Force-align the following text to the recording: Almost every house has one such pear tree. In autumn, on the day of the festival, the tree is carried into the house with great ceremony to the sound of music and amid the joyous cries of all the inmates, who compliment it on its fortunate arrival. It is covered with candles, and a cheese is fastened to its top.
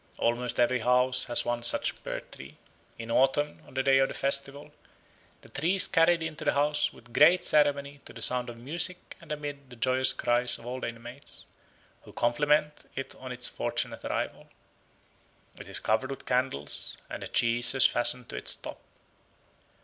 Almost 0.17 0.59
every 0.59 0.79
house 0.79 1.25
has 1.25 1.45
one 1.45 1.61
such 1.61 2.03
pear 2.03 2.21
tree. 2.21 2.57
In 2.97 3.11
autumn, 3.11 3.61
on 3.67 3.75
the 3.75 3.83
day 3.83 3.99
of 3.99 4.07
the 4.07 4.15
festival, 4.15 4.71
the 5.43 5.49
tree 5.49 5.75
is 5.75 5.87
carried 5.87 6.23
into 6.23 6.43
the 6.43 6.53
house 6.53 6.91
with 6.91 7.13
great 7.13 7.43
ceremony 7.45 8.01
to 8.05 8.11
the 8.13 8.21
sound 8.23 8.49
of 8.49 8.57
music 8.57 9.15
and 9.21 9.31
amid 9.31 9.69
the 9.69 9.75
joyous 9.75 10.11
cries 10.11 10.57
of 10.57 10.65
all 10.65 10.79
the 10.79 10.87
inmates, 10.89 11.45
who 12.01 12.13
compliment 12.13 12.89
it 12.95 13.13
on 13.19 13.31
its 13.31 13.47
fortunate 13.47 14.03
arrival. 14.03 14.49
It 15.59 15.69
is 15.69 15.79
covered 15.79 16.09
with 16.09 16.25
candles, 16.25 16.97
and 17.07 17.23
a 17.23 17.27
cheese 17.27 17.75
is 17.75 17.85
fastened 17.85 18.27
to 18.29 18.35
its 18.37 18.55
top. 18.55 18.81